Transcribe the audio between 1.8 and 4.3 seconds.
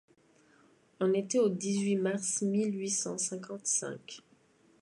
mars mille huit cent cinquante-cinq